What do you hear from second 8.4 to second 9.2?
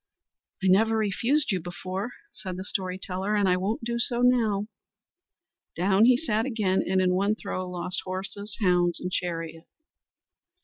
hounds, and